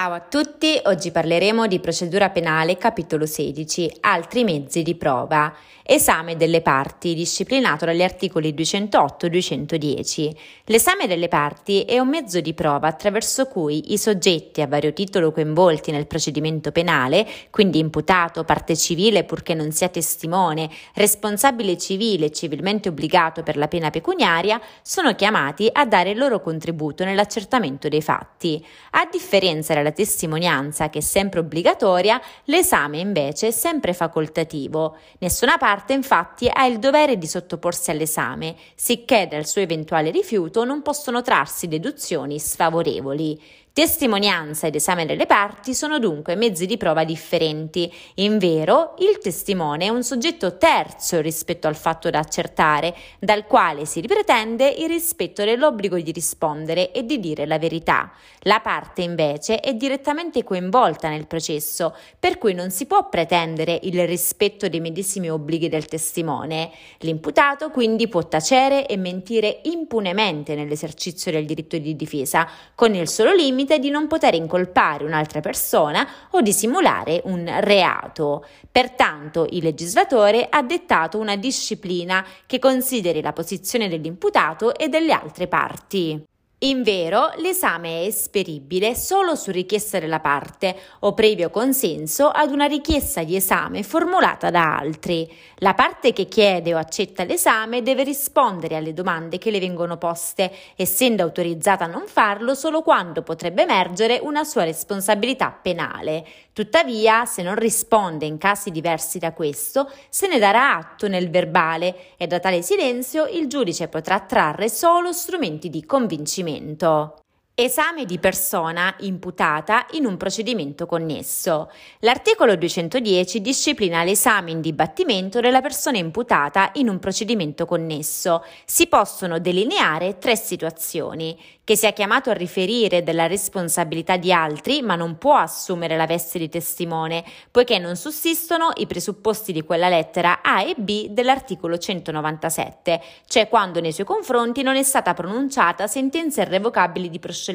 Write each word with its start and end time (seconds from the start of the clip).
Ciao 0.00 0.14
a 0.14 0.20
tutti, 0.20 0.80
oggi 0.84 1.10
parleremo 1.10 1.66
di 1.66 1.78
procedura 1.78 2.30
penale 2.30 2.78
capitolo 2.78 3.26
16, 3.26 3.98
altri 4.00 4.44
mezzi 4.44 4.82
di 4.82 4.94
prova, 4.94 5.54
esame 5.82 6.36
delle 6.36 6.62
parti 6.62 7.14
disciplinato 7.14 7.84
dagli 7.84 8.02
articoli 8.02 8.54
208 8.54 9.26
e 9.26 9.28
210. 9.28 10.36
L'esame 10.64 11.06
delle 11.06 11.28
parti 11.28 11.82
è 11.82 11.98
un 11.98 12.08
mezzo 12.08 12.40
di 12.40 12.54
prova 12.54 12.88
attraverso 12.88 13.44
cui 13.44 13.92
i 13.92 13.98
soggetti 13.98 14.62
a 14.62 14.66
vario 14.66 14.94
titolo 14.94 15.32
coinvolti 15.32 15.90
nel 15.90 16.06
procedimento 16.06 16.72
penale, 16.72 17.26
quindi 17.50 17.78
imputato, 17.78 18.44
parte 18.44 18.76
civile 18.76 19.24
purché 19.24 19.52
non 19.52 19.70
sia 19.70 19.88
testimone, 19.88 20.70
responsabile 20.94 21.76
civile 21.76 22.26
e 22.26 22.30
civilmente 22.32 22.88
obbligato 22.88 23.42
per 23.42 23.58
la 23.58 23.68
pena 23.68 23.90
pecuniaria, 23.90 24.58
sono 24.80 25.14
chiamati 25.14 25.68
a 25.70 25.84
dare 25.84 26.12
il 26.12 26.18
loro 26.18 26.40
contributo 26.40 27.04
nell'accertamento 27.04 27.90
dei 27.90 28.00
fatti. 28.00 28.64
A 28.92 29.06
differenza 29.10 29.74
della 29.74 29.88
testimonianza, 29.92 30.90
che 30.90 30.98
è 30.98 31.02
sempre 31.02 31.40
obbligatoria, 31.40 32.20
l'esame 32.44 32.98
invece 32.98 33.48
è 33.48 33.50
sempre 33.50 33.92
facoltativo. 33.92 34.96
Nessuna 35.18 35.58
parte 35.58 35.92
infatti 35.92 36.48
ha 36.52 36.66
il 36.66 36.78
dovere 36.78 37.18
di 37.18 37.26
sottoporsi 37.26 37.90
all'esame, 37.90 38.56
sicché 38.74 39.26
dal 39.30 39.46
suo 39.46 39.60
eventuale 39.60 40.10
rifiuto 40.10 40.64
non 40.64 40.82
possono 40.82 41.22
trarsi 41.22 41.68
deduzioni 41.68 42.38
sfavorevoli. 42.38 43.40
Testimonianza 43.72 44.66
ed 44.66 44.74
esame 44.74 45.06
delle 45.06 45.26
parti 45.26 45.74
sono 45.74 46.00
dunque 46.00 46.34
mezzi 46.34 46.66
di 46.66 46.76
prova 46.76 47.04
differenti. 47.04 47.90
In 48.16 48.36
vero, 48.38 48.96
il 48.98 49.18
testimone 49.18 49.84
è 49.84 49.88
un 49.90 50.02
soggetto 50.02 50.58
terzo 50.58 51.20
rispetto 51.20 51.68
al 51.68 51.76
fatto 51.76 52.10
da 52.10 52.18
accertare, 52.18 52.92
dal 53.20 53.46
quale 53.46 53.84
si 53.84 54.00
ripretende 54.00 54.68
il 54.68 54.88
rispetto 54.88 55.44
dell'obbligo 55.44 55.96
di 56.00 56.10
rispondere 56.10 56.90
e 56.90 57.06
di 57.06 57.20
dire 57.20 57.46
la 57.46 57.60
verità. 57.60 58.10
La 58.40 58.58
parte 58.58 59.02
invece 59.02 59.60
è 59.60 59.72
direttamente 59.74 60.42
coinvolta 60.42 61.08
nel 61.08 61.28
processo, 61.28 61.94
per 62.18 62.38
cui 62.38 62.54
non 62.54 62.70
si 62.70 62.86
può 62.86 63.08
pretendere 63.08 63.78
il 63.84 64.04
rispetto 64.04 64.68
dei 64.68 64.80
medesimi 64.80 65.30
obblighi 65.30 65.68
del 65.68 65.86
testimone. 65.86 66.72
L'imputato 66.98 67.70
quindi 67.70 68.08
può 68.08 68.26
tacere 68.26 68.88
e 68.88 68.96
mentire 68.96 69.60
impunemente 69.64 70.56
nell'esercizio 70.56 71.30
del 71.30 71.46
diritto 71.46 71.78
di 71.78 71.94
difesa, 71.94 72.48
con 72.74 72.96
il 72.96 73.08
solo 73.08 73.32
limite 73.32 73.58
limite 73.60 73.78
di 73.78 73.90
non 73.90 74.06
poter 74.06 74.34
incolpare 74.34 75.04
un'altra 75.04 75.40
persona 75.40 76.06
o 76.30 76.40
di 76.40 76.52
simulare 76.52 77.20
un 77.24 77.50
reato. 77.60 78.46
Pertanto 78.70 79.46
il 79.50 79.62
legislatore 79.62 80.46
ha 80.48 80.62
dettato 80.62 81.18
una 81.18 81.36
disciplina 81.36 82.24
che 82.46 82.58
consideri 82.58 83.20
la 83.20 83.32
posizione 83.32 83.88
dell'imputato 83.88 84.74
e 84.74 84.88
delle 84.88 85.12
altre 85.12 85.46
parti. 85.46 86.22
In 86.62 86.82
vero, 86.82 87.30
l'esame 87.36 88.02
è 88.02 88.04
esperibile 88.04 88.94
solo 88.94 89.34
su 89.34 89.50
richiesta 89.50 89.98
della 89.98 90.20
parte 90.20 90.76
o 90.98 91.14
previo 91.14 91.48
consenso 91.48 92.28
ad 92.28 92.50
una 92.50 92.66
richiesta 92.66 93.22
di 93.22 93.34
esame 93.34 93.82
formulata 93.82 94.50
da 94.50 94.76
altri. 94.76 95.26
La 95.60 95.72
parte 95.72 96.12
che 96.12 96.26
chiede 96.26 96.74
o 96.74 96.76
accetta 96.76 97.24
l'esame 97.24 97.80
deve 97.80 98.04
rispondere 98.04 98.76
alle 98.76 98.92
domande 98.92 99.38
che 99.38 99.50
le 99.50 99.58
vengono 99.58 99.96
poste, 99.96 100.52
essendo 100.76 101.22
autorizzata 101.22 101.84
a 101.84 101.88
non 101.88 102.04
farlo 102.06 102.54
solo 102.54 102.82
quando 102.82 103.22
potrebbe 103.22 103.62
emergere 103.62 104.18
una 104.22 104.44
sua 104.44 104.64
responsabilità 104.64 105.58
penale. 105.62 106.26
Tuttavia, 106.52 107.24
se 107.24 107.40
non 107.40 107.54
risponde 107.54 108.26
in 108.26 108.36
casi 108.36 108.70
diversi 108.70 109.18
da 109.18 109.32
questo, 109.32 109.90
se 110.10 110.28
ne 110.28 110.38
darà 110.38 110.76
atto 110.76 111.08
nel 111.08 111.30
verbale 111.30 112.16
e 112.18 112.26
da 112.26 112.38
tale 112.38 112.60
silenzio 112.60 113.24
il 113.24 113.46
giudice 113.46 113.88
potrà 113.88 114.20
trarre 114.20 114.68
solo 114.68 115.14
strumenti 115.14 115.70
di 115.70 115.86
convincimento 115.86 116.48
procedimento. 116.50 117.24
Esame 117.62 118.06
di 118.06 118.18
persona 118.18 118.94
imputata 119.00 119.84
in 119.90 120.06
un 120.06 120.16
procedimento 120.16 120.86
connesso. 120.86 121.70
L'articolo 121.98 122.56
210 122.56 123.42
disciplina 123.42 124.02
l'esame 124.02 124.50
in 124.50 124.62
dibattimento 124.62 125.40
della 125.40 125.60
persona 125.60 125.98
imputata 125.98 126.70
in 126.76 126.88
un 126.88 126.98
procedimento 126.98 127.66
connesso. 127.66 128.42
Si 128.64 128.86
possono 128.86 129.38
delineare 129.40 130.16
tre 130.16 130.36
situazioni 130.36 131.38
che 131.62 131.76
sia 131.76 131.92
chiamato 131.92 132.30
a 132.30 132.32
riferire 132.32 133.04
della 133.04 133.28
responsabilità 133.28 134.16
di 134.16 134.32
altri, 134.32 134.82
ma 134.82 134.96
non 134.96 135.18
può 135.18 135.36
assumere 135.36 135.96
la 135.96 136.06
veste 136.06 136.38
di 136.38 136.48
testimone, 136.48 137.22
poiché 137.50 137.78
non 137.78 137.94
sussistono 137.94 138.70
i 138.76 138.86
presupposti 138.86 139.52
di 139.52 139.62
quella 139.62 139.88
lettera 139.88 140.40
A 140.42 140.62
e 140.62 140.74
B 140.76 141.10
dell'articolo 141.10 141.78
197, 141.78 143.00
cioè 143.26 143.48
quando 143.48 143.80
nei 143.80 143.92
suoi 143.92 144.04
confronti 144.06 144.62
non 144.62 144.74
è 144.74 144.82
stata 144.82 145.14
pronunciata 145.14 145.86
sentenza 145.86 146.42
irrevocabile 146.42 147.08
di 147.08 147.20
proscioglimento, 147.20 147.48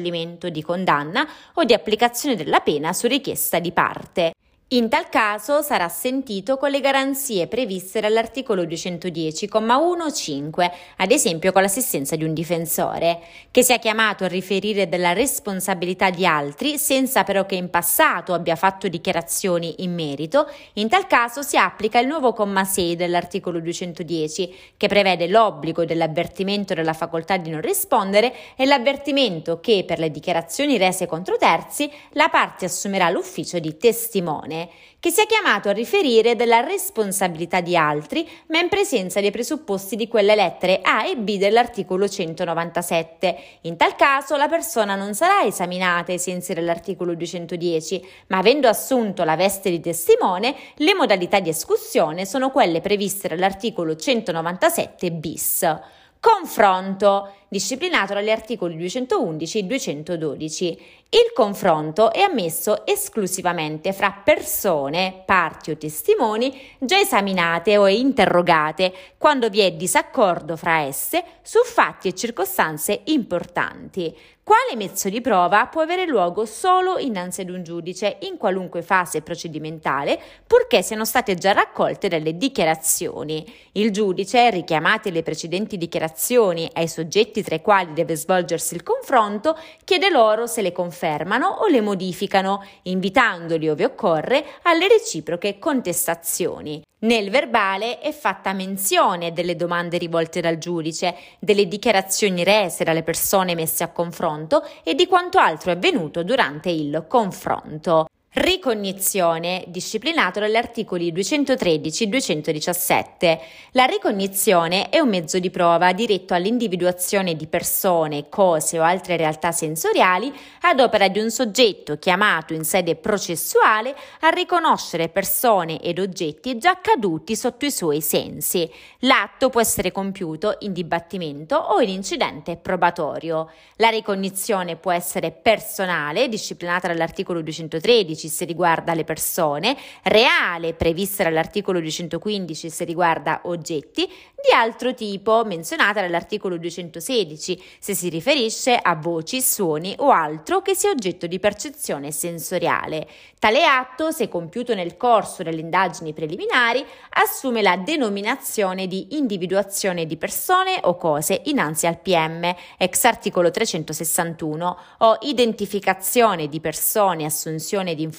di 0.48 0.62
condanna 0.62 1.26
o 1.54 1.64
di 1.64 1.72
applicazione 1.72 2.36
della 2.36 2.60
pena 2.60 2.92
su 2.92 3.06
richiesta 3.06 3.58
di 3.58 3.72
parte. 3.72 4.32
In 4.70 4.88
tal 4.88 5.08
caso 5.08 5.62
sarà 5.62 5.88
sentito 5.88 6.56
con 6.56 6.72
le 6.72 6.80
garanzie 6.80 7.46
previste 7.46 8.00
dall'articolo 8.00 8.64
210,1-5, 8.64 10.70
ad 10.96 11.12
esempio 11.12 11.52
con 11.52 11.62
l'assistenza 11.62 12.16
di 12.16 12.24
un 12.24 12.34
difensore, 12.34 13.20
che 13.52 13.62
sia 13.62 13.78
chiamato 13.78 14.24
a 14.24 14.26
riferire 14.26 14.88
della 14.88 15.12
responsabilità 15.12 16.10
di 16.10 16.26
altri 16.26 16.78
senza 16.78 17.22
però 17.22 17.46
che 17.46 17.54
in 17.54 17.70
passato 17.70 18.34
abbia 18.34 18.56
fatto 18.56 18.88
dichiarazioni 18.88 19.84
in 19.84 19.94
merito, 19.94 20.50
in 20.72 20.88
tal 20.88 21.06
caso 21.06 21.42
si 21.42 21.56
applica 21.56 22.00
il 22.00 22.08
nuovo 22.08 22.32
comma 22.32 22.64
6 22.64 22.96
dell'articolo 22.96 23.60
210, 23.60 24.52
che 24.76 24.88
prevede 24.88 25.28
l'obbligo 25.28 25.84
dell'avvertimento 25.84 26.74
della 26.74 26.92
facoltà 26.92 27.36
di 27.36 27.50
non 27.50 27.60
rispondere 27.60 28.34
e 28.56 28.66
l'avvertimento 28.66 29.60
che 29.60 29.84
per 29.86 30.00
le 30.00 30.10
dichiarazioni 30.10 30.76
rese 30.76 31.06
contro 31.06 31.36
terzi 31.36 31.88
la 32.14 32.28
parte 32.30 32.64
assumerà 32.64 33.10
l'ufficio 33.10 33.60
di 33.60 33.76
testimone 33.76 34.54
che 34.98 35.10
sia 35.10 35.26
chiamato 35.26 35.68
a 35.68 35.72
riferire 35.72 36.36
della 36.36 36.60
responsabilità 36.60 37.60
di 37.60 37.76
altri, 37.76 38.28
ma 38.48 38.58
in 38.58 38.68
presenza 38.68 39.20
dei 39.20 39.30
presupposti 39.30 39.96
di 39.96 40.08
quelle 40.08 40.34
lettere 40.34 40.80
A 40.82 41.06
e 41.06 41.16
B 41.16 41.36
dell'articolo 41.36 42.08
197. 42.08 43.38
In 43.62 43.76
tal 43.76 43.94
caso 43.94 44.36
la 44.36 44.48
persona 44.48 44.94
non 44.94 45.14
sarà 45.14 45.44
esaminata 45.44 46.12
ai 46.12 46.18
sensi 46.18 46.54
dell'articolo 46.54 47.14
210, 47.14 48.06
ma 48.28 48.38
avendo 48.38 48.68
assunto 48.68 49.24
la 49.24 49.36
veste 49.36 49.70
di 49.70 49.80
testimone, 49.80 50.54
le 50.76 50.94
modalità 50.94 51.40
di 51.40 51.50
escussione 51.50 52.24
sono 52.24 52.50
quelle 52.50 52.80
previste 52.80 53.28
dall'articolo 53.28 53.96
197 53.96 55.10
bis. 55.12 55.94
Confronto, 56.20 57.32
disciplinato 57.48 58.14
dagli 58.14 58.30
articoli 58.30 58.76
211 58.76 59.58
e 59.58 59.62
212. 59.64 60.66
Il 61.08 61.32
confronto 61.34 62.12
è 62.12 62.20
ammesso 62.20 62.84
esclusivamente 62.84 63.92
fra 63.92 64.10
persone, 64.10 65.22
parti 65.24 65.70
o 65.70 65.76
testimoni 65.76 66.60
già 66.80 66.98
esaminate 66.98 67.76
o 67.76 67.86
interrogate 67.86 68.92
quando 69.16 69.48
vi 69.48 69.60
è 69.60 69.72
disaccordo 69.72 70.56
fra 70.56 70.80
esse 70.80 71.22
su 71.42 71.60
fatti 71.62 72.08
e 72.08 72.14
circostanze 72.14 73.02
importanti. 73.04 74.14
Quale 74.46 74.76
mezzo 74.76 75.08
di 75.08 75.20
prova 75.20 75.66
può 75.66 75.80
avere 75.80 76.06
luogo 76.06 76.44
solo 76.44 76.98
innanzi 76.98 77.40
ad 77.40 77.50
un 77.50 77.64
giudice 77.64 78.18
in 78.20 78.36
qualunque 78.36 78.80
fase 78.80 79.20
procedimentale, 79.20 80.20
purché 80.46 80.82
siano 80.82 81.04
state 81.04 81.34
già 81.34 81.50
raccolte 81.50 82.06
delle 82.06 82.36
dichiarazioni. 82.36 83.44
Il 83.72 83.90
giudice, 83.90 84.50
richiamate 84.50 85.10
le 85.10 85.24
precedenti 85.24 85.76
dichiarazioni 85.76 86.70
ai 86.74 86.86
soggetti 86.86 87.42
tra 87.42 87.56
i 87.56 87.60
quali 87.60 87.92
deve 87.92 88.14
svolgersi 88.14 88.76
il 88.76 88.84
confronto, 88.84 89.58
chiede 89.82 90.10
loro 90.10 90.46
se 90.46 90.62
le 90.62 90.70
confermano 90.70 91.48
o 91.48 91.66
le 91.66 91.80
modificano, 91.80 92.64
invitandoli, 92.82 93.68
ove 93.68 93.84
occorre, 93.84 94.46
alle 94.62 94.86
reciproche 94.86 95.58
contestazioni. 95.58 96.84
Nel 96.98 97.28
verbale 97.28 97.98
è 97.98 98.10
fatta 98.10 98.54
menzione 98.54 99.34
delle 99.34 99.54
domande 99.54 99.98
rivolte 99.98 100.40
dal 100.40 100.56
giudice, 100.56 101.14
delle 101.38 101.68
dichiarazioni 101.68 102.42
rese 102.42 102.84
dalle 102.84 103.02
persone 103.02 103.54
messe 103.54 103.84
a 103.84 103.92
confronto 103.92 104.62
e 104.82 104.94
di 104.94 105.06
quanto 105.06 105.38
altro 105.38 105.70
è 105.70 105.74
avvenuto 105.74 106.24
durante 106.24 106.70
il 106.70 107.04
confronto. 107.06 108.06
Ricognizione, 108.38 109.64
disciplinato 109.68 110.40
dagli 110.40 110.56
articoli 110.56 111.10
213 111.10 112.04
e 112.04 112.06
217. 112.06 113.40
La 113.70 113.86
ricognizione 113.86 114.90
è 114.90 114.98
un 114.98 115.08
mezzo 115.08 115.38
di 115.38 115.48
prova 115.48 115.94
diretto 115.94 116.34
all'individuazione 116.34 117.34
di 117.34 117.46
persone, 117.46 118.28
cose 118.28 118.78
o 118.78 118.82
altre 118.82 119.16
realtà 119.16 119.52
sensoriali 119.52 120.30
ad 120.60 120.80
opera 120.80 121.08
di 121.08 121.18
un 121.18 121.30
soggetto 121.30 121.96
chiamato 121.96 122.52
in 122.52 122.64
sede 122.64 122.96
processuale 122.96 123.96
a 124.20 124.28
riconoscere 124.28 125.08
persone 125.08 125.80
ed 125.80 125.98
oggetti 125.98 126.58
già 126.58 126.78
caduti 126.78 127.34
sotto 127.34 127.64
i 127.64 127.70
suoi 127.70 128.02
sensi. 128.02 128.70
L'atto 128.98 129.48
può 129.48 129.62
essere 129.62 129.92
compiuto 129.92 130.56
in 130.58 130.74
dibattimento 130.74 131.56
o 131.56 131.80
in 131.80 131.88
incidente 131.88 132.58
probatorio. 132.58 133.50
La 133.76 133.88
ricognizione 133.88 134.76
può 134.76 134.92
essere 134.92 135.30
personale, 135.30 136.28
disciplinata 136.28 136.88
dall'articolo 136.88 137.40
213 137.40 138.24
210 138.26 138.28
se 138.28 138.44
riguarda 138.44 138.94
le 138.94 139.04
persone, 139.04 139.76
reale 140.02 140.74
prevista 140.74 141.22
dall'articolo 141.22 141.80
215 141.80 142.70
se 142.70 142.84
riguarda 142.84 143.40
oggetti, 143.44 144.06
di 144.06 144.54
altro 144.54 144.94
tipo 144.94 145.44
menzionata 145.44 146.00
dall'articolo 146.00 146.56
216 146.56 147.62
se 147.78 147.94
si 147.94 148.08
riferisce 148.08 148.76
a 148.76 148.94
voci, 148.94 149.40
suoni 149.40 149.94
o 149.98 150.10
altro 150.10 150.62
che 150.62 150.74
sia 150.74 150.90
oggetto 150.90 151.26
di 151.26 151.38
percezione 151.38 152.12
sensoriale. 152.12 153.08
Tale 153.38 153.64
atto, 153.64 154.10
se 154.10 154.28
compiuto 154.28 154.74
nel 154.74 154.96
corso 154.96 155.42
delle 155.42 155.60
indagini 155.60 156.12
preliminari, 156.12 156.84
assume 157.10 157.62
la 157.62 157.76
denominazione 157.76 158.86
di 158.86 159.16
individuazione 159.16 160.06
di 160.06 160.16
persone 160.16 160.78
o 160.82 160.96
cose 160.96 161.42
innanzi 161.44 161.86
al 161.86 161.98
PM, 161.98 162.54
ex 162.78 163.04
articolo 163.04 163.50
361, 163.50 164.78
o 164.98 165.18
identificazione 165.22 166.48
di 166.48 166.60
persone 166.60 167.24
assunzione 167.24 167.94
di 167.94 168.02
informazioni 168.02 168.15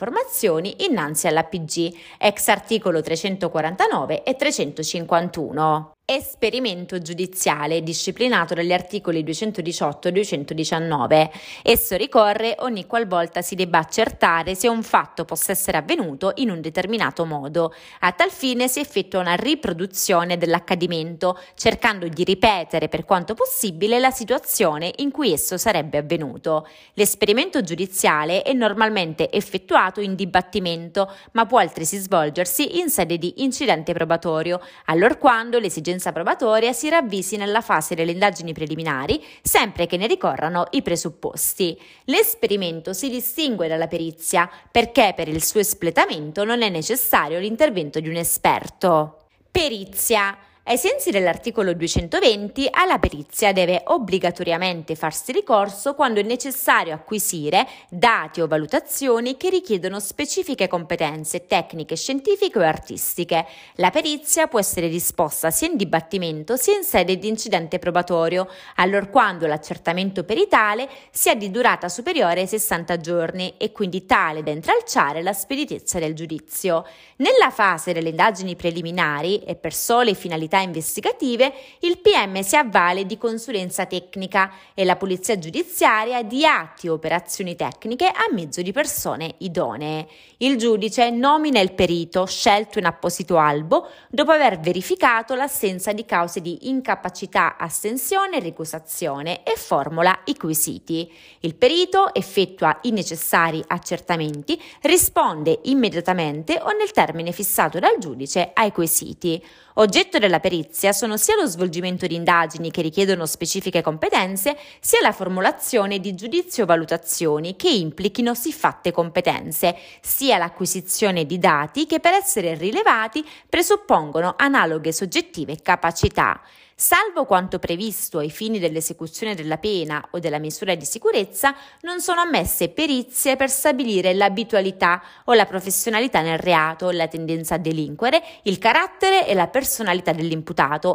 innanzi 0.85 1.27
all'APG, 1.27 1.95
ex 2.17 2.47
articolo 2.47 3.01
349 3.01 4.23
e 4.23 4.35
351. 4.35 5.96
Esperimento 6.09 7.01
giudiziale 7.01 7.83
disciplinato 7.83 8.53
dagli 8.53 8.71
articoli 8.71 9.25
218 9.25 10.07
e 10.07 10.11
219. 10.13 11.31
Esso 11.63 11.97
ricorre 11.97 12.55
ogni 12.59 12.85
qualvolta 12.85 13.41
si 13.41 13.55
debba 13.55 13.79
accertare 13.79 14.55
se 14.55 14.69
un 14.69 14.83
fatto 14.83 15.25
possa 15.25 15.51
essere 15.51 15.75
avvenuto 15.75 16.31
in 16.35 16.49
un 16.49 16.61
determinato 16.61 17.25
modo. 17.25 17.73
A 17.99 18.13
tal 18.13 18.31
fine 18.31 18.69
si 18.69 18.79
effettua 18.79 19.19
una 19.19 19.33
riproduzione 19.33 20.37
dell'accadimento, 20.37 21.37
cercando 21.55 22.07
di 22.07 22.23
ripetere 22.23 22.87
per 22.87 23.03
quanto 23.03 23.33
possibile 23.33 23.99
la 23.99 24.09
situazione 24.09 24.93
in 24.99 25.11
cui 25.11 25.33
esso 25.33 25.57
sarebbe 25.57 25.97
avvenuto. 25.97 26.69
L'esperimento 26.93 27.61
giudiziale 27.61 28.43
è 28.43 28.53
normalmente 28.53 29.29
effettuato 29.29 29.99
in 29.99 30.15
dibattimento, 30.15 31.13
ma 31.33 31.45
può 31.45 31.59
altresì 31.59 31.97
svolgersi 31.97 32.79
in 32.79 32.89
sede 32.89 33.17
di 33.17 33.43
incidente 33.43 33.91
probatorio, 33.91 34.61
allorquando 34.85 35.59
l'esigenza 35.59 35.95
l'esigenza 35.97 36.11
probatoria 36.11 36.71
si 36.73 36.89
ravvisi 36.89 37.35
nella 37.35 37.61
fase 37.61 37.95
delle 37.95 38.11
indagini 38.11 38.53
preliminari, 38.53 39.23
sempre 39.41 39.87
che 39.87 39.97
ne 39.97 40.07
ricorrano 40.07 40.67
i 40.71 40.81
presupposti. 40.81 41.77
L'esperimento 42.05 42.93
si 42.93 43.09
distingue 43.09 43.67
dalla 43.67 43.87
perizia 43.87 44.49
perché 44.71 45.13
per 45.15 45.27
il 45.27 45.43
suo 45.43 45.59
espletamento 45.59 46.43
non 46.43 46.61
è 46.61 46.69
necessario 46.69 47.39
l'intervento 47.39 47.99
di 47.99 48.09
un 48.09 48.15
esperto. 48.15 49.25
Perizia 49.51 50.37
ai 50.69 50.77
sensi 50.77 51.11
dell'articolo 51.11 51.73
220, 51.73 52.67
alla 52.69 52.99
perizia 52.99 53.53
deve 53.53 53.83
obbligatoriamente 53.85 54.95
farsi 54.95 55.31
ricorso 55.31 55.95
quando 55.95 56.19
è 56.19 56.23
necessario 56.23 56.93
acquisire 56.93 57.65
dati 57.87 58.41
o 58.41 58.47
valutazioni 58.47 59.37
che 59.37 59.49
richiedono 59.49 60.01
specifiche 60.01 60.67
competenze 60.67 61.47
tecniche, 61.47 61.95
scientifiche 61.95 62.59
o 62.59 62.63
artistiche. 62.63 63.45
La 63.75 63.91
perizia 63.91 64.47
può 64.47 64.59
essere 64.59 64.89
disposta 64.89 65.51
sia 65.51 65.69
in 65.69 65.77
dibattimento 65.77 66.57
sia 66.57 66.75
in 66.75 66.83
sede 66.83 67.17
di 67.17 67.29
incidente 67.29 67.79
probatorio, 67.79 68.49
allorquando 68.75 69.47
l'accertamento 69.47 70.25
peritale 70.25 70.89
sia 71.11 71.35
di 71.35 71.49
durata 71.49 71.87
superiore 71.87 72.41
ai 72.41 72.47
60 72.47 72.97
giorni 72.97 73.53
e 73.57 73.71
quindi 73.71 74.05
tale 74.05 74.43
da 74.43 74.51
intralciare 74.51 75.21
la 75.21 75.31
speditezza 75.31 75.97
del 75.97 76.13
giudizio. 76.13 76.85
Nella 77.19 77.51
fase 77.51 77.93
delle 77.93 78.09
indagini 78.09 78.57
preliminari 78.57 79.39
e 79.43 79.55
per 79.55 79.73
sole 79.73 80.13
finalità 80.13 80.55
attività 80.57 80.59
investigative, 80.59 81.53
il 81.79 81.99
PM 81.99 82.41
si 82.41 82.55
avvale 82.55 83.05
di 83.05 83.17
consulenza 83.17 83.85
tecnica 83.85 84.51
e 84.73 84.83
la 84.83 84.95
polizia 84.95 85.37
giudiziaria 85.37 86.23
di 86.23 86.45
atti 86.45 86.87
e 86.87 86.89
operazioni 86.89 87.55
tecniche 87.55 88.07
a 88.07 88.25
mezzo 88.31 88.61
di 88.61 88.71
persone 88.71 89.35
idonee. 89.39 90.07
Il 90.37 90.57
giudice 90.57 91.09
nomina 91.09 91.59
il 91.59 91.73
perito 91.73 92.25
scelto 92.25 92.79
in 92.79 92.85
apposito 92.85 93.37
albo 93.37 93.87
dopo 94.09 94.31
aver 94.31 94.59
verificato 94.59 95.35
l'assenza 95.35 95.93
di 95.93 96.05
cause 96.05 96.41
di 96.41 96.69
incapacità, 96.69 97.57
astensione 97.57 98.37
e 98.37 98.41
ricusazione 98.41 99.43
e 99.43 99.55
formula 99.55 100.19
i 100.25 100.35
quesiti. 100.35 101.11
Il 101.39 101.55
perito 101.55 102.13
effettua 102.13 102.79
i 102.83 102.91
necessari 102.91 103.63
accertamenti, 103.67 104.61
risponde 104.81 105.59
immediatamente 105.63 106.59
o 106.61 106.71
nel 106.71 106.91
termine 106.91 107.31
fissato 107.31 107.79
dal 107.79 107.97
giudice 107.99 108.51
ai 108.53 108.71
quesiti. 108.71 109.43
Oggetto 109.79 110.17
della 110.17 110.39
perizia 110.47 110.93
sono 110.93 111.17
sia 111.17 111.35
lo 111.35 111.45
svolgimento 111.45 112.07
di 112.07 112.15
indagini 112.15 112.71
che 112.71 112.81
richiedono 112.81 113.25
specifiche 113.25 113.81
competenze, 113.81 114.57
sia 114.79 114.99
la 115.01 115.11
formulazione 115.11 115.99
di 115.99 116.15
giudizio 116.15 116.63
o 116.63 116.65
valutazioni 116.65 117.57
che 117.57 117.69
implichino 117.69 118.33
siffatte 118.33 118.93
competenze, 118.93 119.75
sia 119.99 120.37
l'acquisizione 120.37 121.25
di 121.25 121.37
dati 121.37 121.85
che 121.85 121.99
per 121.99 122.13
essere 122.13 122.55
rilevati 122.55 123.25
presuppongono 123.49 124.35
analoghe 124.37 124.93
soggettive 124.93 125.57
capacità. 125.61 126.39
Salvo 126.79 127.25
quanto 127.25 127.57
previsto 127.57 128.19
ai 128.19 128.29
fini 128.29 128.59
dell'esecuzione 128.59 129.33
della 129.33 129.57
pena 129.57 130.09
o 130.11 130.19
della 130.19 130.37
misura 130.37 130.75
di 130.75 130.85
sicurezza, 130.85 131.55
non 131.81 131.99
sono 132.01 132.21
ammesse 132.21 132.69
perizie 132.69 133.35
per 133.35 133.49
stabilire 133.49 134.13
l'abitualità 134.13 135.01
o 135.25 135.33
la 135.33 135.47
professionalità 135.47 136.21
nel 136.21 136.37
reato, 136.37 136.91
la 136.91 137.07
tendenza 137.07 137.55
a 137.55 137.57
delinquere, 137.57 138.21
il 138.43 138.59
carattere 138.59 139.27
e 139.27 139.33
la 139.33 139.47
personalità 139.47 140.11
dell'imputato 140.11 140.35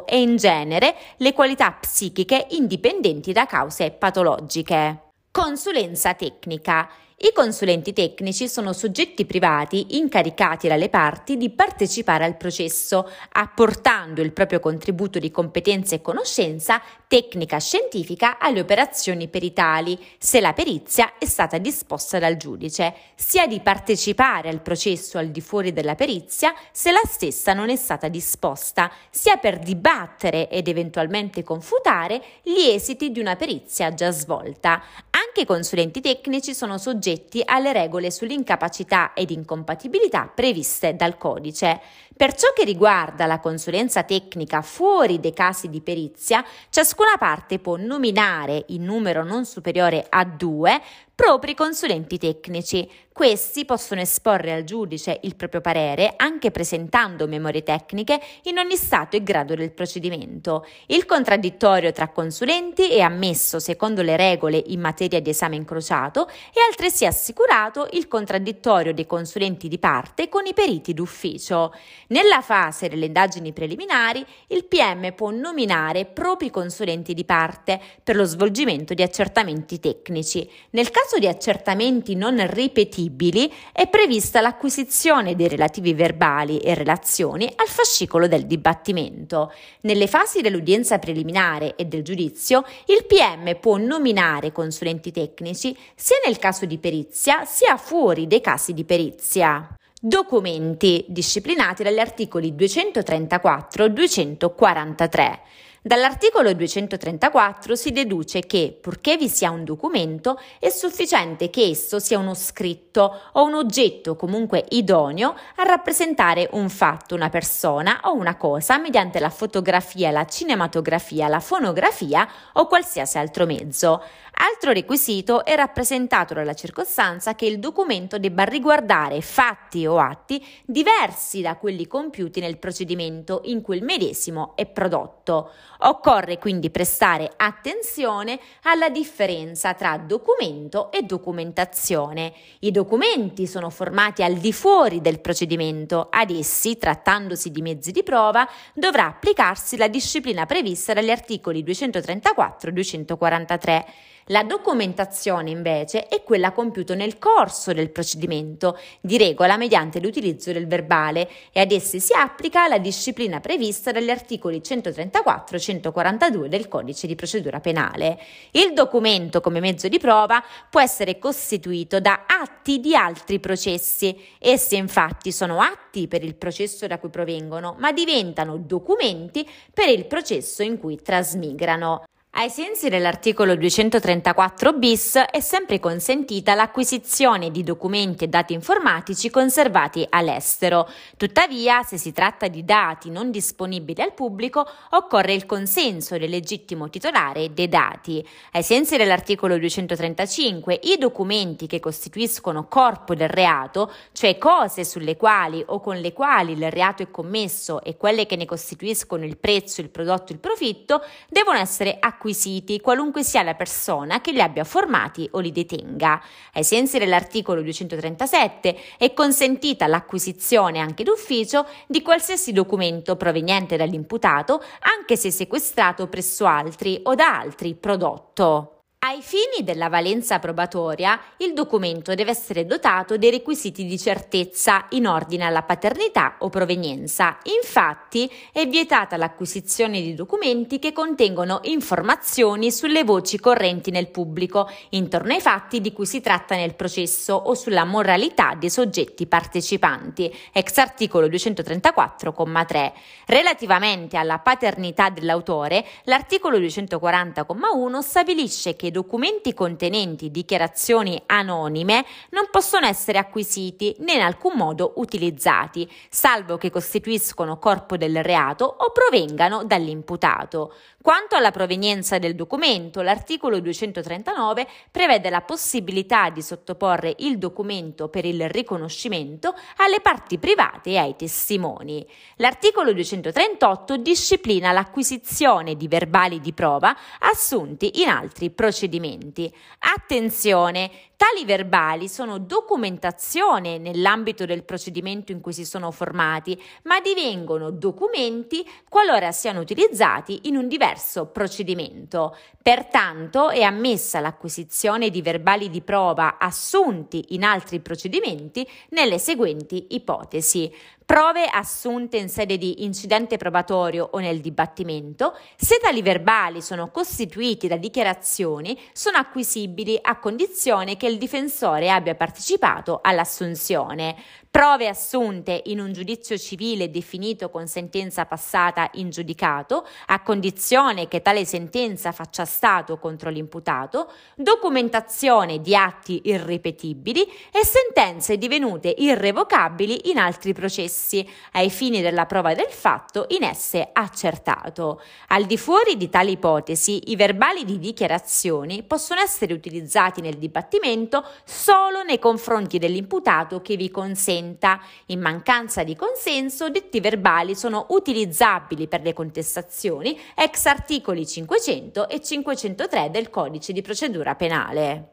e 0.04 0.20
in 0.20 0.36
genere 0.36 0.94
le 1.16 1.32
qualità 1.32 1.72
psichiche 1.72 2.46
indipendenti 2.50 3.32
da 3.32 3.46
cause 3.46 3.90
patologiche. 3.90 5.10
Consulenza 5.30 6.14
tecnica. 6.14 6.88
I 7.24 7.30
consulenti 7.32 7.92
tecnici 7.92 8.48
sono 8.48 8.72
soggetti 8.72 9.24
privati 9.24 9.96
incaricati 9.96 10.66
dalle 10.66 10.88
parti 10.88 11.36
di 11.36 11.50
partecipare 11.50 12.24
al 12.24 12.36
processo, 12.36 13.08
apportando 13.34 14.22
il 14.22 14.32
proprio 14.32 14.58
contributo 14.58 15.20
di 15.20 15.30
competenza 15.30 15.94
e 15.94 16.00
conoscenza 16.00 16.82
tecnica 17.06 17.60
scientifica 17.60 18.38
alle 18.38 18.58
operazioni 18.58 19.28
peritali, 19.28 19.96
se 20.18 20.40
la 20.40 20.52
perizia 20.52 21.12
è 21.16 21.24
stata 21.24 21.58
disposta 21.58 22.18
dal 22.18 22.36
giudice, 22.36 22.92
sia 23.14 23.46
di 23.46 23.60
partecipare 23.60 24.48
al 24.48 24.60
processo 24.60 25.16
al 25.16 25.28
di 25.28 25.40
fuori 25.40 25.72
della 25.72 25.94
perizia 25.94 26.52
se 26.72 26.90
la 26.90 27.02
stessa 27.04 27.52
non 27.52 27.70
è 27.70 27.76
stata 27.76 28.08
disposta, 28.08 28.90
sia 29.10 29.36
per 29.36 29.60
dibattere 29.60 30.48
ed 30.48 30.66
eventualmente 30.66 31.44
confutare 31.44 32.20
gli 32.42 32.62
esiti 32.62 33.12
di 33.12 33.20
una 33.20 33.36
perizia 33.36 33.94
già 33.94 34.10
svolta. 34.10 34.82
Anche 35.10 35.31
i 35.40 35.46
consulenti 35.46 36.00
tecnici 36.00 36.54
sono 36.54 36.78
soggetti 36.78 37.42
alle 37.44 37.72
regole 37.72 38.10
sull'incapacità 38.10 39.14
ed 39.14 39.30
incompatibilità 39.30 40.30
previste 40.32 40.94
dal 40.94 41.16
codice. 41.16 41.80
Per 42.14 42.34
ciò 42.34 42.52
che 42.54 42.64
riguarda 42.64 43.26
la 43.26 43.40
consulenza 43.40 44.02
tecnica 44.02 44.60
fuori 44.60 45.18
dei 45.18 45.32
casi 45.32 45.70
di 45.70 45.80
perizia, 45.80 46.44
ciascuna 46.68 47.16
parte 47.18 47.58
può 47.58 47.76
nominare 47.76 48.64
in 48.68 48.84
numero 48.84 49.24
non 49.24 49.46
superiore 49.46 50.04
a 50.08 50.24
due 50.24 50.80
propri 51.14 51.54
consulenti 51.54 52.18
tecnici. 52.18 52.90
Questi 53.12 53.66
possono 53.66 54.00
esporre 54.00 54.52
al 54.52 54.64
giudice 54.64 55.20
il 55.22 55.36
proprio 55.36 55.60
parere 55.60 56.14
anche 56.16 56.50
presentando 56.50 57.28
memorie 57.28 57.62
tecniche 57.62 58.18
in 58.44 58.56
ogni 58.56 58.74
stato 58.76 59.16
e 59.16 59.22
grado 59.22 59.54
del 59.54 59.70
procedimento. 59.70 60.66
Il 60.86 61.04
contraddittorio 61.04 61.92
tra 61.92 62.08
consulenti 62.08 62.90
è 62.90 63.00
ammesso 63.00 63.58
secondo 63.58 64.00
le 64.00 64.16
regole 64.16 64.62
in 64.68 64.80
materia 64.80 65.20
di 65.20 65.28
esame 65.28 65.56
incrociato 65.56 66.26
e 66.26 66.60
altresì 66.68 67.04
assicurato 67.04 67.86
il 67.92 68.08
contraddittorio 68.08 68.94
dei 68.94 69.06
consulenti 69.06 69.68
di 69.68 69.78
parte 69.78 70.30
con 70.30 70.46
i 70.46 70.54
periti 70.54 70.94
d'ufficio. 70.94 71.72
Nella 72.12 72.42
fase 72.42 72.90
delle 72.90 73.06
indagini 73.06 73.54
preliminari, 73.54 74.22
il 74.48 74.66
PM 74.66 75.14
può 75.14 75.30
nominare 75.30 76.04
propri 76.04 76.50
consulenti 76.50 77.14
di 77.14 77.24
parte 77.24 77.80
per 78.04 78.16
lo 78.16 78.24
svolgimento 78.24 78.92
di 78.92 79.00
accertamenti 79.02 79.80
tecnici. 79.80 80.46
Nel 80.72 80.90
caso 80.90 81.18
di 81.18 81.26
accertamenti 81.26 82.14
non 82.14 82.46
ripetibili 82.50 83.50
è 83.72 83.88
prevista 83.88 84.42
l'acquisizione 84.42 85.34
dei 85.34 85.48
relativi 85.48 85.94
verbali 85.94 86.58
e 86.58 86.74
relazioni 86.74 87.50
al 87.56 87.68
fascicolo 87.68 88.28
del 88.28 88.44
dibattimento. 88.44 89.50
Nelle 89.80 90.06
fasi 90.06 90.42
dell'udienza 90.42 90.98
preliminare 90.98 91.76
e 91.76 91.86
del 91.86 92.02
giudizio, 92.02 92.62
il 92.88 93.06
PM 93.06 93.58
può 93.58 93.78
nominare 93.78 94.52
consulenti 94.52 95.12
tecnici 95.12 95.74
sia 95.94 96.16
nel 96.26 96.38
caso 96.38 96.66
di 96.66 96.76
perizia 96.76 97.46
sia 97.46 97.78
fuori 97.78 98.26
dei 98.26 98.42
casi 98.42 98.74
di 98.74 98.84
perizia. 98.84 99.66
Documenti 100.04 101.04
disciplinati 101.06 101.84
dagli 101.84 102.00
articoli 102.00 102.56
234-243. 102.56 105.38
Dall'articolo 105.84 106.54
234 106.54 107.74
si 107.74 107.90
deduce 107.90 108.38
che, 108.38 108.78
purché 108.80 109.16
vi 109.16 109.28
sia 109.28 109.50
un 109.50 109.64
documento, 109.64 110.38
è 110.60 110.68
sufficiente 110.68 111.50
che 111.50 111.64
esso 111.64 111.98
sia 111.98 112.20
uno 112.20 112.34
scritto 112.34 113.18
o 113.32 113.42
un 113.42 113.54
oggetto 113.54 114.14
comunque 114.14 114.64
idoneo 114.68 115.34
a 115.56 115.64
rappresentare 115.64 116.48
un 116.52 116.68
fatto, 116.68 117.16
una 117.16 117.30
persona 117.30 117.98
o 118.04 118.14
una 118.14 118.36
cosa 118.36 118.78
mediante 118.78 119.18
la 119.18 119.28
fotografia, 119.28 120.12
la 120.12 120.24
cinematografia, 120.24 121.26
la 121.26 121.40
fonografia 121.40 122.28
o 122.52 122.68
qualsiasi 122.68 123.18
altro 123.18 123.44
mezzo. 123.44 124.04
Altro 124.34 124.72
requisito 124.72 125.44
è 125.44 125.54
rappresentato 125.56 126.32
dalla 126.32 126.54
circostanza 126.54 127.34
che 127.34 127.46
il 127.46 127.58
documento 127.58 128.18
debba 128.18 128.44
riguardare 128.44 129.20
fatti 129.20 129.84
o 129.86 129.98
atti 129.98 130.44
diversi 130.64 131.42
da 131.42 131.56
quelli 131.56 131.86
compiuti 131.86 132.40
nel 132.40 132.58
procedimento 132.58 133.42
in 133.44 133.60
cui 133.60 133.76
il 133.76 133.84
medesimo 133.84 134.52
è 134.56 134.64
prodotto. 134.66 135.50
Occorre 135.84 136.38
quindi 136.38 136.70
prestare 136.70 137.28
attenzione 137.36 138.38
alla 138.62 138.88
differenza 138.88 139.74
tra 139.74 139.96
documento 139.98 140.92
e 140.92 141.02
documentazione. 141.02 142.32
I 142.60 142.70
documenti 142.70 143.48
sono 143.48 143.68
formati 143.68 144.22
al 144.22 144.34
di 144.34 144.52
fuori 144.52 145.00
del 145.00 145.18
procedimento, 145.18 146.06
ad 146.08 146.30
essi, 146.30 146.78
trattandosi 146.78 147.50
di 147.50 147.62
mezzi 147.62 147.90
di 147.90 148.04
prova, 148.04 148.48
dovrà 148.74 149.06
applicarsi 149.06 149.76
la 149.76 149.88
disciplina 149.88 150.46
prevista 150.46 150.92
dagli 150.92 151.10
articoli 151.10 151.64
234 151.64 152.70
e 152.70 152.72
243. 152.72 153.86
La 154.26 154.44
documentazione 154.44 155.50
invece 155.50 156.06
è 156.06 156.22
quella 156.22 156.52
compiuta 156.52 156.94
nel 156.94 157.18
corso 157.18 157.72
del 157.72 157.90
procedimento, 157.90 158.78
di 159.00 159.18
regola 159.18 159.56
mediante 159.56 159.98
l'utilizzo 159.98 160.52
del 160.52 160.68
verbale 160.68 161.28
e 161.50 161.58
ad 161.60 161.72
essi 161.72 161.98
si 161.98 162.12
applica 162.14 162.68
la 162.68 162.78
disciplina 162.78 163.40
prevista 163.40 163.90
dagli 163.90 164.10
articoli 164.10 164.62
134 164.62 165.56
e 165.56 165.60
142 165.60 166.48
del 166.48 166.68
codice 166.68 167.08
di 167.08 167.16
procedura 167.16 167.58
penale. 167.58 168.20
Il 168.52 168.74
documento 168.74 169.40
come 169.40 169.58
mezzo 169.58 169.88
di 169.88 169.98
prova 169.98 170.40
può 170.70 170.80
essere 170.80 171.18
costituito 171.18 171.98
da 171.98 172.24
atti 172.26 172.78
di 172.78 172.94
altri 172.94 173.40
processi. 173.40 174.16
Essi 174.38 174.76
infatti 174.76 175.32
sono 175.32 175.60
atti 175.60 176.06
per 176.06 176.22
il 176.22 176.36
processo 176.36 176.86
da 176.86 176.98
cui 176.98 177.10
provengono, 177.10 177.74
ma 177.78 177.90
diventano 177.90 178.56
documenti 178.56 179.48
per 179.74 179.88
il 179.88 180.06
processo 180.06 180.62
in 180.62 180.78
cui 180.78 181.02
trasmigrano. 181.02 182.04
Ai 182.34 182.48
sensi 182.48 182.88
dell'articolo 182.88 183.54
234 183.56 184.72
bis 184.72 185.16
è 185.16 185.40
sempre 185.40 185.78
consentita 185.78 186.54
l'acquisizione 186.54 187.50
di 187.50 187.62
documenti 187.62 188.24
e 188.24 188.28
dati 188.28 188.54
informatici 188.54 189.28
conservati 189.28 190.06
all'estero. 190.08 190.88
Tuttavia, 191.18 191.82
se 191.82 191.98
si 191.98 192.10
tratta 192.10 192.48
di 192.48 192.64
dati 192.64 193.10
non 193.10 193.30
disponibili 193.30 194.00
al 194.00 194.14
pubblico, 194.14 194.66
occorre 194.92 195.34
il 195.34 195.44
consenso 195.44 196.16
del 196.16 196.30
legittimo 196.30 196.88
titolare 196.88 197.52
dei 197.52 197.68
dati. 197.68 198.26
Ai 198.52 198.62
sensi 198.62 198.96
dell'articolo 198.96 199.58
235, 199.58 200.80
i 200.84 200.96
documenti 200.96 201.66
che 201.66 201.80
costituiscono 201.80 202.66
corpo 202.66 203.14
del 203.14 203.28
reato, 203.28 203.92
cioè 204.12 204.38
cose 204.38 204.84
sulle 204.86 205.18
quali 205.18 205.62
o 205.66 205.80
con 205.80 205.98
le 205.98 206.14
quali 206.14 206.52
il 206.52 206.70
reato 206.70 207.02
è 207.02 207.10
commesso 207.10 207.82
e 207.82 207.98
quelle 207.98 208.24
che 208.24 208.36
ne 208.36 208.46
costituiscono 208.46 209.26
il 209.26 209.36
prezzo, 209.36 209.82
il 209.82 209.90
prodotto, 209.90 210.32
il 210.32 210.38
profitto, 210.38 211.04
devono 211.28 211.58
essere 211.58 211.98
acquisiti 212.00 212.20
acquisiti 212.22 212.80
qualunque 212.80 213.24
sia 213.24 213.42
la 213.42 213.54
persona 213.54 214.20
che 214.20 214.30
li 214.30 214.40
abbia 214.40 214.62
formati 214.62 215.28
o 215.32 215.40
li 215.40 215.50
detenga. 215.50 216.22
Ai 216.52 216.62
sensi 216.62 216.98
dell'articolo 216.98 217.62
237 217.62 218.76
è 218.96 219.12
consentita 219.12 219.88
l'acquisizione 219.88 220.78
anche 220.78 221.02
d'ufficio 221.02 221.66
di 221.88 222.00
qualsiasi 222.00 222.52
documento 222.52 223.16
proveniente 223.16 223.76
dall'imputato, 223.76 224.62
anche 224.96 225.16
se 225.16 225.32
sequestrato 225.32 226.06
presso 226.06 226.46
altri 226.46 227.00
o 227.02 227.16
da 227.16 227.38
altri 227.38 227.74
prodotto. 227.74 228.81
Ai 229.04 229.20
fini 229.20 229.64
della 229.64 229.88
valenza 229.88 230.38
probatoria, 230.38 231.20
il 231.38 231.54
documento 231.54 232.14
deve 232.14 232.30
essere 232.30 232.66
dotato 232.66 233.16
dei 233.16 233.32
requisiti 233.32 233.84
di 233.84 233.98
certezza 233.98 234.86
in 234.90 235.08
ordine 235.08 235.44
alla 235.44 235.64
paternità 235.64 236.36
o 236.38 236.48
provenienza. 236.48 237.38
Infatti, 237.60 238.30
è 238.52 238.64
vietata 238.68 239.16
l'acquisizione 239.16 240.00
di 240.00 240.14
documenti 240.14 240.78
che 240.78 240.92
contengono 240.92 241.58
informazioni 241.64 242.70
sulle 242.70 243.02
voci 243.02 243.40
correnti 243.40 243.90
nel 243.90 244.08
pubblico, 244.08 244.70
intorno 244.90 245.32
ai 245.32 245.40
fatti 245.40 245.80
di 245.80 245.92
cui 245.92 246.06
si 246.06 246.20
tratta 246.20 246.54
nel 246.54 246.76
processo 246.76 247.34
o 247.34 247.54
sulla 247.54 247.84
moralità 247.84 248.54
dei 248.54 248.70
soggetti 248.70 249.26
partecipanti, 249.26 250.32
ex 250.52 250.76
articolo 250.76 251.26
234,3. 251.26 252.92
Relativamente 253.26 254.16
alla 254.16 254.38
paternità 254.38 255.10
dell'autore, 255.10 255.84
l'articolo 256.04 256.56
240,1 256.60 257.98
stabilisce 257.98 258.76
che 258.76 258.90
documenti 258.92 259.52
contenenti 259.52 260.30
dichiarazioni 260.30 261.20
anonime 261.26 262.04
non 262.30 262.46
possono 262.52 262.86
essere 262.86 263.18
acquisiti 263.18 263.96
né 263.98 264.12
in 264.12 264.20
alcun 264.20 264.52
modo 264.54 264.92
utilizzati, 264.98 265.90
salvo 266.08 266.56
che 266.56 266.70
costituiscono 266.70 267.58
corpo 267.58 267.96
del 267.96 268.22
reato 268.22 268.64
o 268.64 268.92
provengano 268.92 269.64
dall'imputato. 269.64 270.74
Quanto 271.02 271.34
alla 271.34 271.50
provenienza 271.50 272.20
del 272.20 272.36
documento, 272.36 273.02
l'articolo 273.02 273.58
239 273.58 274.68
prevede 274.88 275.30
la 275.30 275.40
possibilità 275.40 276.30
di 276.30 276.40
sottoporre 276.42 277.16
il 277.18 277.38
documento 277.38 278.08
per 278.08 278.24
il 278.24 278.48
riconoscimento 278.48 279.52
alle 279.78 280.00
parti 280.00 280.38
private 280.38 280.90
e 280.90 280.98
ai 280.98 281.16
testimoni. 281.16 282.06
L'articolo 282.36 282.92
238 282.92 283.96
disciplina 283.96 284.70
l'acquisizione 284.70 285.74
di 285.74 285.88
verbali 285.88 286.38
di 286.38 286.52
prova 286.52 286.96
assunti 287.18 288.00
in 288.00 288.08
altri 288.08 288.50
procedimenti. 288.50 289.52
Attenzione, 289.80 290.88
Tali 291.22 291.44
verbali 291.44 292.08
sono 292.08 292.38
documentazione 292.38 293.78
nell'ambito 293.78 294.44
del 294.44 294.64
procedimento 294.64 295.30
in 295.30 295.40
cui 295.40 295.52
si 295.52 295.64
sono 295.64 295.92
formati, 295.92 296.60
ma 296.82 296.98
divengono 296.98 297.70
documenti 297.70 298.68
qualora 298.88 299.30
siano 299.30 299.60
utilizzati 299.60 300.40
in 300.48 300.56
un 300.56 300.66
diverso 300.66 301.26
procedimento. 301.26 302.36
Pertanto 302.60 303.50
è 303.50 303.62
ammessa 303.62 304.18
l'acquisizione 304.18 305.10
di 305.10 305.22
verbali 305.22 305.70
di 305.70 305.80
prova 305.80 306.38
assunti 306.38 307.26
in 307.34 307.44
altri 307.44 307.78
procedimenti 307.78 308.68
nelle 308.88 309.20
seguenti 309.20 309.86
ipotesi. 309.90 310.74
Prove 311.04 311.44
assunte 311.44 312.16
in 312.16 312.28
sede 312.28 312.56
di 312.56 312.84
incidente 312.84 313.36
probatorio 313.36 314.08
o 314.12 314.18
nel 314.18 314.40
dibattimento, 314.40 315.36
se 315.56 315.78
tali 315.82 316.00
verbali 316.00 316.62
sono 316.62 316.90
costituiti 316.90 317.68
da 317.68 317.76
dichiarazioni, 317.76 318.78
sono 318.92 319.18
acquisibili 319.18 319.98
a 320.00 320.18
condizione 320.18 320.96
che 320.96 321.10
il 321.12 321.18
difensore 321.18 321.90
abbia 321.90 322.14
partecipato 322.14 323.00
all'assunzione 323.02 324.16
prove 324.52 324.86
assunte 324.86 325.62
in 325.64 325.80
un 325.80 325.94
giudizio 325.94 326.36
civile 326.36 326.90
definito 326.90 327.48
con 327.48 327.66
sentenza 327.66 328.26
passata 328.26 328.90
in 328.96 329.08
giudicato, 329.08 329.86
a 330.08 330.20
condizione 330.20 331.08
che 331.08 331.22
tale 331.22 331.46
sentenza 331.46 332.12
faccia 332.12 332.44
stato 332.44 332.98
contro 332.98 333.30
l'imputato, 333.30 334.12
documentazione 334.34 335.62
di 335.62 335.74
atti 335.74 336.20
irripetibili 336.24 337.22
e 337.22 337.64
sentenze 337.64 338.36
divenute 338.36 338.94
irrevocabili 338.94 340.10
in 340.10 340.18
altri 340.18 340.52
processi, 340.52 341.26
ai 341.52 341.70
fini 341.70 342.02
della 342.02 342.26
prova 342.26 342.52
del 342.52 342.68
fatto 342.68 343.24
in 343.30 343.44
esse 343.44 343.88
accertato. 343.90 345.00
Al 345.28 345.46
di 345.46 345.56
fuori 345.56 345.96
di 345.96 346.10
tali 346.10 346.32
ipotesi, 346.32 347.10
i 347.10 347.16
verbali 347.16 347.64
di 347.64 347.78
dichiarazioni 347.78 348.82
possono 348.82 349.22
essere 349.22 349.54
utilizzati 349.54 350.20
nel 350.20 350.36
dibattimento 350.36 351.24
solo 351.42 352.02
nei 352.02 352.18
confronti 352.18 352.76
dell'imputato 352.76 353.62
che 353.62 353.76
vi 353.76 353.90
consente 353.90 354.40
consenta. 354.42 354.80
In 355.06 355.20
mancanza 355.20 355.84
di 355.84 355.94
consenso, 355.94 356.68
detti 356.68 357.00
verbali 357.00 357.54
sono 357.54 357.86
utilizzabili 357.90 358.88
per 358.88 359.02
le 359.02 359.12
contestazioni 359.12 360.18
ex 360.34 360.66
articoli 360.66 361.26
500 361.26 362.08
e 362.08 362.20
503 362.20 363.10
del 363.10 363.30
Codice 363.30 363.72
di 363.72 363.82
procedura 363.82 364.34
penale. 364.34 365.08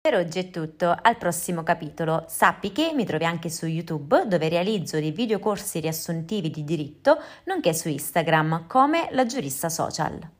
Per 0.00 0.16
oggi 0.16 0.38
è 0.38 0.50
tutto, 0.50 0.96
al 1.02 1.18
prossimo 1.18 1.62
capitolo. 1.62 2.24
Sappi 2.28 2.72
che 2.72 2.92
mi 2.94 3.04
trovi 3.04 3.24
anche 3.24 3.50
su 3.50 3.66
YouTube 3.66 4.26
dove 4.26 4.48
realizzo 4.48 4.98
dei 4.98 5.10
videocorsi 5.10 5.80
riassuntivi 5.80 6.48
di 6.48 6.64
diritto, 6.64 7.18
nonché 7.44 7.74
su 7.74 7.88
Instagram 7.88 8.66
come 8.66 9.08
la 9.10 9.26
giurista 9.26 9.68
social. 9.68 10.37